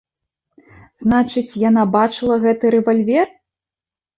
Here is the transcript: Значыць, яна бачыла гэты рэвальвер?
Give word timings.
Значыць, 1.03 1.53
яна 1.69 1.83
бачыла 1.99 2.35
гэты 2.47 2.65
рэвальвер? 2.77 3.27